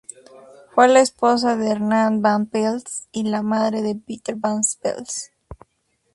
Fue 0.73 0.87
la 0.87 0.99
esposa 0.99 1.55
de 1.55 1.67
Hermann 1.69 2.23
Van 2.23 2.47
Pels 2.47 3.07
y 3.11 3.21
la 3.21 3.43
madre 3.43 3.83
de 3.83 3.93
Peter 3.93 4.33
van 4.35 4.61
Pels. 4.81 5.31